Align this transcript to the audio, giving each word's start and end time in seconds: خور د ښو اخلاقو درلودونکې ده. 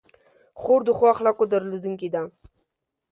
خور 0.61 0.81
د 0.85 0.89
ښو 0.97 1.05
اخلاقو 1.15 1.43
درلودونکې 1.53 2.09
ده. 2.13 2.21